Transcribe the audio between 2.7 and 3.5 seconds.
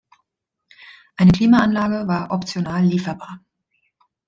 lieferbar.